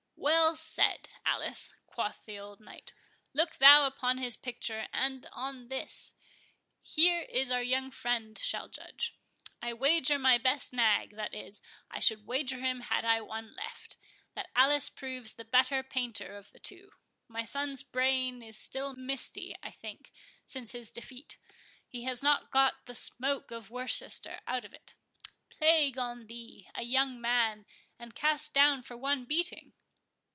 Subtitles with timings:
[0.23, 7.51] "Well said, Alice," quoth the old knight—"Look thou upon this picture, and on this!—Here is
[7.51, 9.15] our young friend shall judge.
[9.61, 14.89] I wager my best nag—that is, I would wager him had I one left—that Alice
[14.89, 20.11] proves the better painter of the two.—My son's brain is still misty, I think,
[20.45, 24.93] since his defeat—he has not got the smoke of Worcester out of it.
[25.49, 27.65] Plague on thee!—a young man,
[27.97, 29.73] and cast down for one beating?